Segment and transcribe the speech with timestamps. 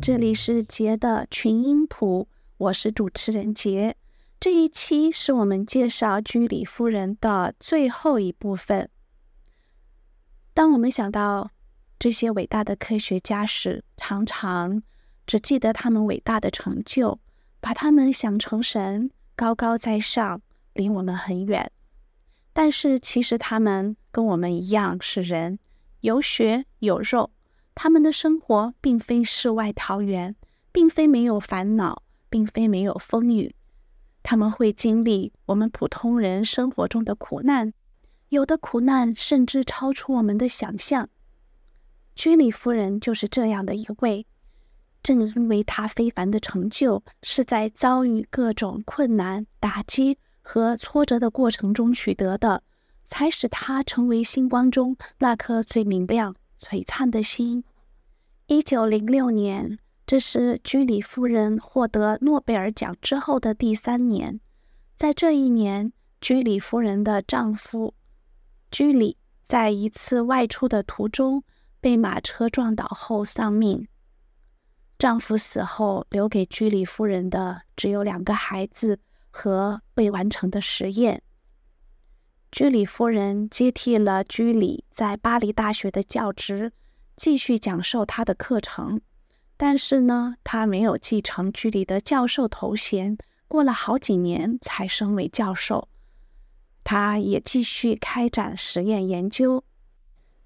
[0.00, 3.96] 这里是杰的群音谱，我是主持人杰。
[4.40, 8.88] 这一期是我们介绍居里夫人的最后一部分。
[10.54, 11.50] 当我们想到
[11.98, 14.82] 这些伟大的科学家时，常常
[15.26, 17.18] 只记得他们伟大的成就，
[17.60, 20.40] 把他们想成神，高高在上，
[20.72, 21.70] 离我们很远。
[22.52, 25.58] 但是其实他们跟我们一样是人，
[26.00, 27.30] 有血有肉。
[27.74, 30.36] 他们的生活并非世外桃源，
[30.70, 33.54] 并非没有烦恼，并非没有风雨。
[34.22, 37.72] 他们会经历我们普通人生活中的苦难，
[38.28, 41.08] 有的苦难甚至超出我们的想象。
[42.14, 44.26] 居里夫人就是这样的一位。
[45.02, 52.62] 正因为她非凡的成就是在遭遇各种困难、打击和挫折的过程中取得的，
[53.04, 56.36] 才使她成为星光中那颗最明亮。
[56.62, 57.64] 璀璨的星。
[58.46, 64.40] 一九零六年，这是居里夫人获得诺贝尔奖之后的第三年。
[64.94, 67.94] 在这一年，居里夫人的丈夫
[68.70, 71.42] 居里在一次外出的途中
[71.80, 73.86] 被马车撞倒后丧命。
[74.98, 79.00] 丈夫死后，留给居里夫人的只有两个孩子
[79.30, 81.22] 和未完成的实验。
[82.52, 86.70] 居里夫人接替了居里在巴黎大学的教职，
[87.16, 89.00] 继续讲授他的课程。
[89.56, 93.16] 但是呢，他没有继承居里的教授头衔，
[93.48, 95.88] 过了好几年才升为教授。
[96.84, 99.64] 他也继续开展实验研究。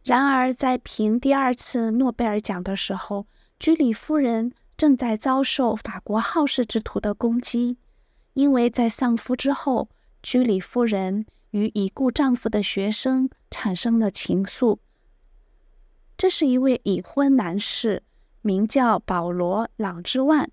[0.04, 3.26] 然而，在评第二次诺贝尔奖的时候，
[3.58, 7.78] 居里夫人正在遭受法国好事之徒的攻击，
[8.34, 9.88] 因为在丧夫之后，
[10.22, 11.26] 居里夫人。
[11.56, 14.76] 与已故丈夫的学生产生了情愫。
[16.18, 18.02] 这是一位已婚男士，
[18.42, 20.50] 名叫保罗·朗之万。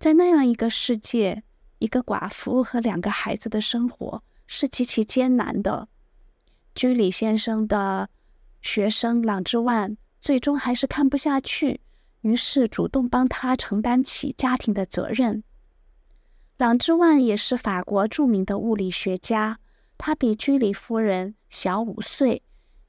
[0.00, 1.44] 在那样一个世界，
[1.78, 5.86] 一个寡妇和两个孩子的生活是极其艰难的。
[6.74, 8.10] 居里先生的
[8.60, 11.80] 学生朗之万最终还是看不下去，
[12.22, 15.44] 于是主动帮他承担起家庭的责任。
[16.56, 19.60] 朗之万也是法国著名的物理学家。
[20.02, 22.42] 他比居里夫人小五岁，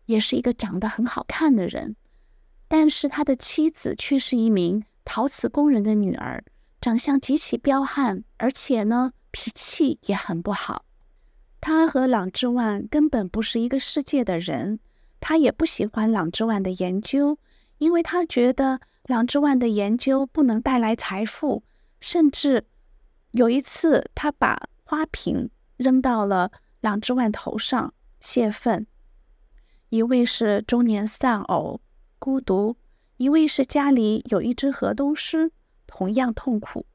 [0.05, 1.97] 也是一个长得很好看的人。
[2.69, 6.41] 但是他的妻子却是一名陶瓷工人的女儿，
[6.79, 10.85] 长相极其彪悍，而且呢脾气也很不好。
[11.59, 14.79] 他和朗之万根本不是一个世界的人。
[15.19, 17.37] 他也不喜欢朗之万的研究，
[17.79, 21.63] 因为他觉得朗之万的研究不能带来财富。
[21.99, 22.63] 甚至
[23.31, 26.53] 有一次，他把花瓶扔到了。
[26.81, 28.85] 朗之万头上泄愤，
[29.89, 31.79] 一位是中年丧偶
[32.19, 32.75] 孤独，
[33.17, 35.51] 一位是家里有一只河东狮，
[35.85, 36.85] 同样痛苦。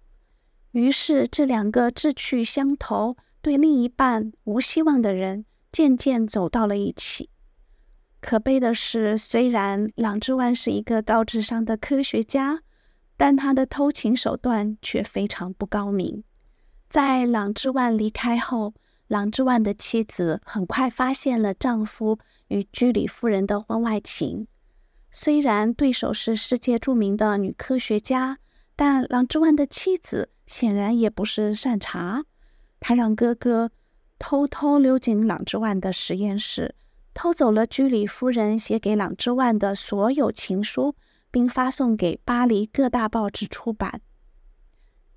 [0.73, 7.31] 于是，这两个志趣相投、对另一半无希望的人渐渐走到了一起。
[8.21, 12.63] 可悲的是，虽然朗之万是一个高智商的科学家，
[13.17, 16.25] 但他的偷情手段却非常不高明。
[16.89, 18.75] 在朗之万离开后，
[19.09, 22.19] 朗之万的妻子很快发现了丈夫
[22.49, 24.49] 与居里夫人的婚外情。
[25.11, 28.39] 虽然对手是世界著名的女科学家，
[28.75, 32.25] 但朗之万的妻子显然也不是善茬。
[32.81, 33.71] 她让哥哥
[34.19, 36.75] 偷偷溜进朗之万的实验室，
[37.15, 40.97] 偷走了居里夫人写给朗之万的所有情书，
[41.31, 44.01] 并发送给巴黎各大报纸出版。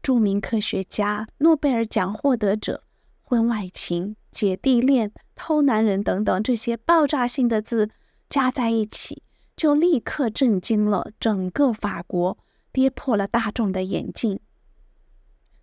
[0.02, 2.84] 著名科学家、诺贝尔奖获得者。
[3.30, 7.92] 婚外情、姐弟恋、偷男人等等这些爆炸性的字
[8.28, 9.22] 加在一起，
[9.56, 12.40] 就立刻震惊了整个法国，
[12.72, 14.40] 跌破了大众的眼镜。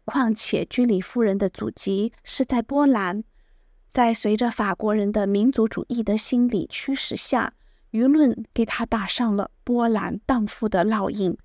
[0.04, 3.24] 况且居里夫人的祖籍是在波兰，
[3.88, 7.54] 在随着法国人的民族主义的心理驱使下，
[7.90, 11.36] 舆论给她打上了“波兰荡妇”的烙印。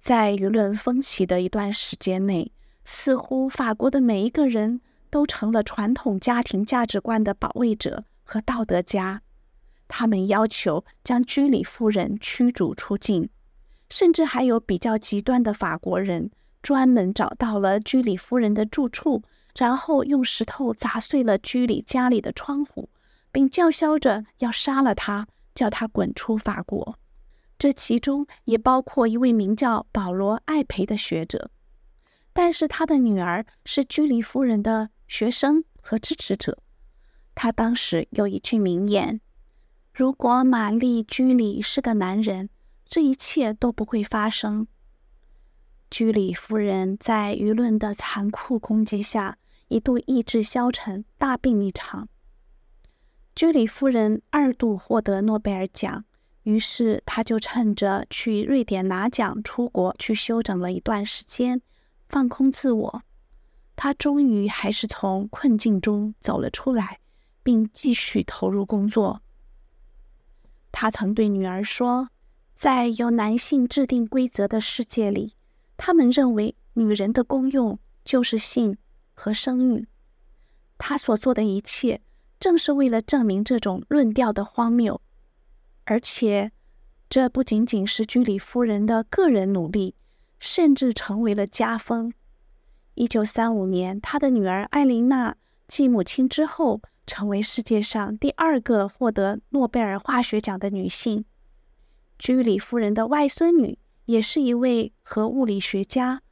[0.00, 2.50] 在舆论风起的一段时间内。
[2.84, 4.80] 似乎法国的每一个人
[5.10, 9.22] 都成了传统家庭价值观的保卫者和道德家，
[9.88, 13.28] 他们要求将居里夫人驱逐出境，
[13.88, 16.30] 甚至还有比较极端的法国人
[16.62, 19.22] 专门找到了居里夫人的住处，
[19.56, 22.88] 然后用石头砸碎了居里家里的窗户，
[23.32, 26.96] 并叫嚣着要杀了他，叫他滚出法国。
[27.58, 31.50] 这其中也包括一位名叫保罗·艾培的学者。
[32.32, 36.58] 但是他的女儿是居里夫人的学生和支持者。
[37.34, 39.20] 他当时有一句名言
[39.94, 42.50] ：“如果玛丽居里是个男人，
[42.86, 44.66] 这一切都不会发生。
[45.90, 49.38] 居里夫人在舆论的残酷攻击下，
[49.68, 52.08] 一度意志消沉，大病一场。
[53.34, 56.04] 居里夫人二度获得诺贝尔奖，
[56.42, 61.62] 于是她就趁着去瑞典拿奖出国去休整了一段时间，
[62.10, 63.02] 放空自我。
[63.76, 67.00] 她终于还是从困境中走了出来，
[67.42, 69.22] 并继续投入工作。
[70.70, 72.10] 她曾对女儿说
[72.54, 75.34] ：“在由男性制定规则的世界里，
[75.78, 78.76] 他们认为女人的功用就是性
[79.14, 79.86] 和生育。
[80.76, 82.02] 她所做的一切。”
[82.40, 85.02] 正是为了证明这种论调的荒谬，
[85.84, 86.52] 而且
[87.10, 89.94] 这不仅仅是居里夫人的个人努力，
[90.40, 92.12] 甚至成为了家风。
[92.94, 95.36] 一九三五年，她的女儿艾琳娜
[95.68, 101.24] 继母亲之后，成为世界上第二个获得诺贝尔化学奖的女性。
[102.18, 106.22] 居里夫人的外孙女也是一位核物理学家。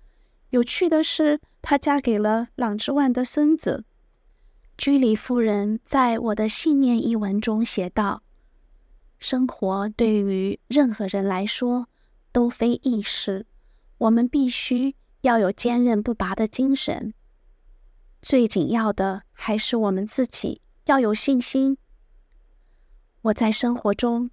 [0.50, 3.84] 有趣的是，她嫁给了朗之万的孙子。
[4.76, 8.22] 居里夫人在我的信念一文中写道
[9.18, 11.88] ：“生活对于任何人来说
[12.30, 13.46] 都非易事，
[13.98, 17.12] 我们必须要有坚韧不拔的精神。
[18.22, 21.78] 最紧要的还是我们自己要有信心。
[23.22, 24.30] 我在生活中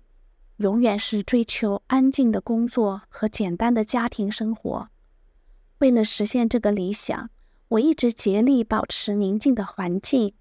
[0.58, 4.90] 永远是追求安静的工作和简单的家庭生活。
[5.80, 7.30] 为了实现这个理想。”
[7.70, 10.36] 我一直竭力保持宁静的环境，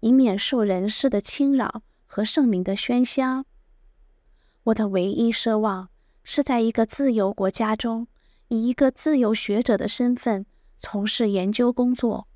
[0.00, 3.44] 以免受人事的侵扰和盛名的喧嚣。
[4.64, 5.90] 我的唯一奢望
[6.22, 8.08] 是在一个自由国家中，
[8.48, 10.46] 以一个自由学者的身份
[10.76, 12.26] 从事研究工作。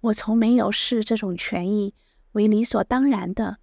[0.00, 1.94] 我从没有视这种权益
[2.32, 3.58] 为理所当然的，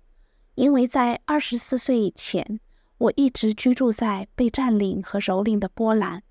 [0.56, 2.60] 因为在二十四岁以前，
[2.98, 6.24] 我一直居住在被占领和蹂躏的波兰。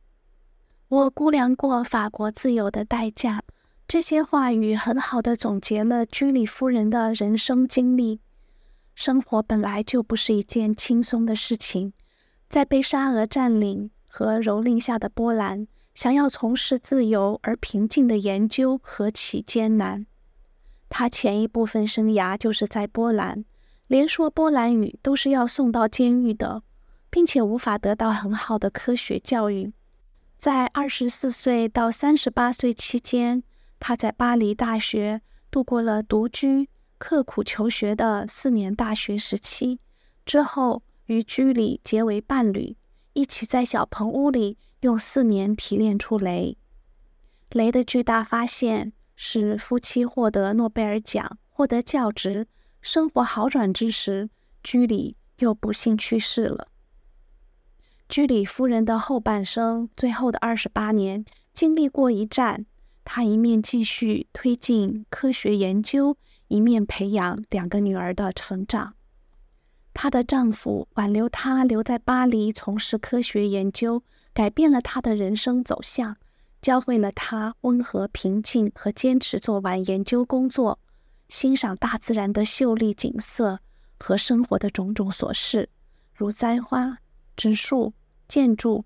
[0.88, 3.42] 我估量过法国自由的代价。
[3.86, 8.20] 这些话语很好的总结了居里夫人的人生经历。
[8.94, 11.92] 生活本来就不是一件轻松的事情，
[12.48, 20.04] 在被沙俄占领和蹂躏下的波兰，想要从事自由而平静的研究何其艰难。
[20.88, 23.44] 他前一部分生涯就是在波兰，
[23.86, 26.64] 连说波兰语都是要送到监狱的，
[27.08, 29.72] 并且无法得到很好的科学教育。
[30.36, 33.44] 在二十四岁到三十八岁期间，
[33.78, 35.20] 他在巴黎大学
[35.50, 36.68] 度过了独居、
[36.98, 39.78] 刻苦求学的四年大学时期。
[40.26, 42.76] 之后与居里结为伴侣，
[43.20, 46.56] 一起在小棚屋里用四年提炼出镭。
[47.50, 52.49] 镭的巨大发现使夫妻获得诺贝尔奖，获得教职，
[52.81, 54.31] 生活好转之时，
[54.62, 56.69] 居里又不幸去世了。
[58.08, 62.64] 居里夫人的后半生，最后的二十八年，经历过一战。
[63.05, 66.16] 她一面继续推进科学研究，
[66.49, 68.94] 一面培养两个女儿的成长。
[69.92, 74.02] 她的丈夫挽留她留在巴黎从事科学研究，
[74.32, 76.16] 改变了她的人生走向，
[76.60, 80.78] 教会了她温和、平静和坚持做完研究工作，
[81.28, 83.61] 欣赏大自然的秀丽景色
[83.99, 85.68] 和生活的种种琐事，
[86.14, 86.99] 如栽花、
[87.37, 87.92] 植树。
[88.28, 88.85] 建筑、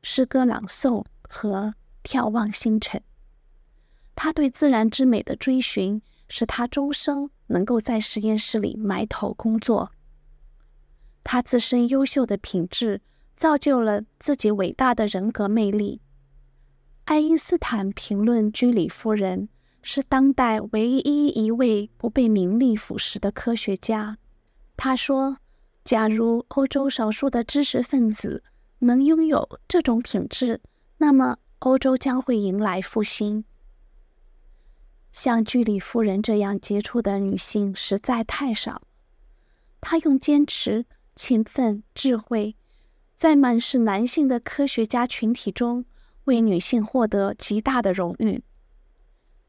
[0.00, 3.02] 诗歌朗诵和眺望星辰。
[4.14, 9.90] 他对自然之美的追寻，使他终生能够在实验室里埋头工作。
[11.32, 13.02] 他自身优秀的品质，
[13.36, 16.00] 造就了自己伟大的人格魅力。
[17.04, 19.48] 爱因斯坦评论居里夫人
[19.80, 24.18] 是当代唯一一位不被名利腐蚀的科学家。
[24.76, 25.36] 他说
[25.84, 28.42] ：“假如欧洲少数的知识分子。”
[28.82, 30.60] 能拥有这种品质，
[30.96, 33.44] 那么欧洲将会迎来复兴。
[35.12, 38.82] 像居里夫人这样杰出的女性实在太少。
[39.80, 40.86] 她用坚持、
[41.22, 42.56] 勤奋、智慧，
[43.14, 45.84] 在满是男性的科学家群体中，
[46.24, 48.42] 为女性获得极大的荣誉。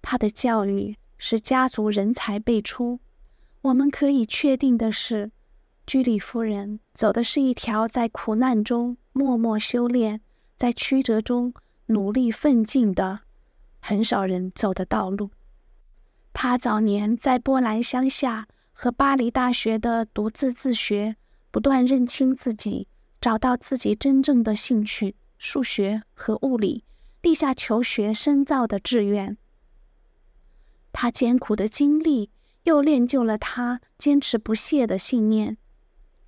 [0.02, 3.00] 她的教育使家族人才辈出。
[3.62, 5.32] 我们可以确定的是。
[5.88, 10.20] 居里夫人走的是一条在苦难中默默修炼、
[10.58, 11.54] 在曲折中
[11.86, 13.22] 努力奋进的
[13.80, 15.30] 很少人走的道路。
[16.34, 21.16] 她早年在波兰乡下和巴黎大学的独自自学，
[21.52, 22.88] 不断认清自己，
[23.20, 26.84] 找到自己真正的兴趣——数学和物理，
[27.22, 29.38] 立下求学深造的志愿。
[30.94, 32.30] 他艰苦的经历
[32.64, 35.58] 又练就了他坚持不懈的信念。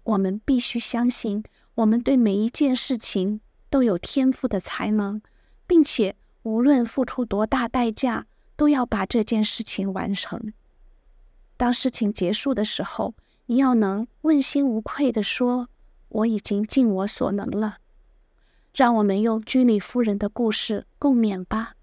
[0.04, 1.44] 我们必须相信，
[1.76, 3.40] 我们对每一件事情
[3.70, 5.22] 都有天赋的才能，
[5.66, 8.26] 并且无论付出多大代价，
[8.56, 10.54] 都要把这件事情完成。
[11.56, 13.14] 当事情结束的时候，
[13.54, 15.68] 你要能问心无愧地说
[16.10, 17.78] ：“我已经尽我所能了。”
[18.74, 21.76] 让我们用居里夫人的故事共勉吧。